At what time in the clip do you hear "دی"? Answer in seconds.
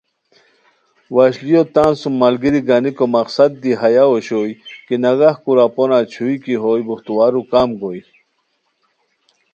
3.61-3.71